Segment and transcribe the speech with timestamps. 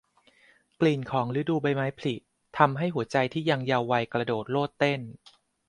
[0.79, 2.15] กลิ่นของฤดูใบไม้ผลิ
[2.57, 5.01] ทำให้หัวใจที่ยังเยาว์วัยกระโดดโลดเต้น